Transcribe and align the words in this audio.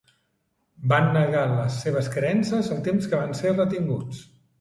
Van 0.93 1.09
negar 1.17 1.43
les 1.51 1.77
seves 1.81 2.09
creences 2.15 2.71
el 2.77 2.81
temps 2.87 3.11
que 3.13 3.21
van 3.21 3.37
ser 3.41 3.53
retinguts? 3.53 4.25